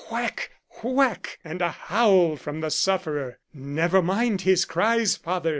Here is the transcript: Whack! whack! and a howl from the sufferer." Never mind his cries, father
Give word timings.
Whack! 0.09 0.49
whack! 0.81 1.37
and 1.43 1.61
a 1.61 1.69
howl 1.69 2.35
from 2.35 2.61
the 2.61 2.71
sufferer." 2.71 3.37
Never 3.77 4.01
mind 4.01 4.41
his 4.41 4.65
cries, 4.65 5.15
father 5.15 5.49